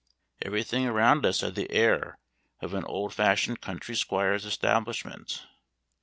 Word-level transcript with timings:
Everything 0.41 0.87
around 0.87 1.27
us 1.27 1.41
had 1.41 1.53
the 1.53 1.69
air 1.69 2.17
of 2.59 2.73
an 2.73 2.83
old 2.85 3.13
fashioned 3.13 3.61
country 3.61 3.95
squire's 3.95 4.45
establishment. 4.45 5.45